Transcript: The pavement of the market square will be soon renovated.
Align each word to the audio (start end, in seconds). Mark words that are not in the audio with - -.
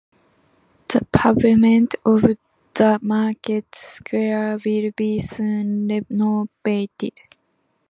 The 0.87 1.05
pavement 1.13 1.93
of 2.03 2.23
the 2.73 2.97
market 3.03 3.75
square 3.75 4.57
will 4.65 4.89
be 4.97 5.19
soon 5.19 5.87
renovated. 5.89 7.21